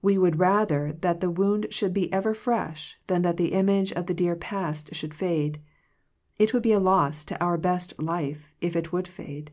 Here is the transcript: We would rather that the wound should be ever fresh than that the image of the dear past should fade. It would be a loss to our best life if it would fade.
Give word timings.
We 0.00 0.16
would 0.16 0.38
rather 0.38 0.92
that 1.00 1.18
the 1.18 1.28
wound 1.28 1.66
should 1.72 1.92
be 1.92 2.12
ever 2.12 2.34
fresh 2.34 2.96
than 3.08 3.22
that 3.22 3.36
the 3.36 3.50
image 3.52 3.92
of 3.94 4.06
the 4.06 4.14
dear 4.14 4.36
past 4.36 4.94
should 4.94 5.12
fade. 5.12 5.60
It 6.38 6.54
would 6.54 6.62
be 6.62 6.70
a 6.72 6.78
loss 6.78 7.24
to 7.24 7.42
our 7.44 7.58
best 7.58 8.00
life 8.00 8.52
if 8.60 8.76
it 8.76 8.92
would 8.92 9.08
fade. 9.08 9.50